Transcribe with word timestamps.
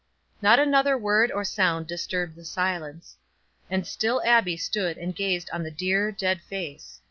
Not 0.41 0.57
another 0.57 0.97
word 0.97 1.31
or 1.31 1.43
sound 1.43 1.85
disturbed 1.85 2.33
the 2.35 2.43
silence. 2.43 3.17
And 3.69 3.85
still 3.85 4.19
Abbie 4.25 4.57
stood 4.57 4.97
and 4.97 5.15
gazed 5.15 5.47
on 5.51 5.61
the 5.61 5.69
dear, 5.69 6.11
dead 6.11 6.41
face. 6.41 6.99